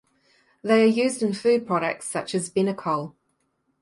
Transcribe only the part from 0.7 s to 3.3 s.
are used in food products such as Benecol.